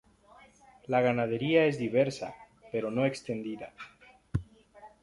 La 0.87 0.99
ganadería 1.01 1.65
es 1.67 1.77
diversa, 1.77 2.33
pero 2.71 2.89
no 2.89 3.05
extendida. 3.05 3.71